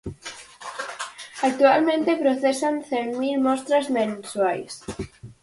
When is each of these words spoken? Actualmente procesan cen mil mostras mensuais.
Actualmente 1.47 2.19
procesan 2.23 2.75
cen 2.89 3.07
mil 3.21 3.37
mostras 3.47 3.85
mensuais. 3.97 4.73